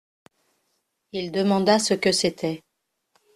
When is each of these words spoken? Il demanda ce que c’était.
Il 1.11 1.29
demanda 1.31 1.77
ce 1.77 1.93
que 1.93 2.11
c’était. 2.11 2.63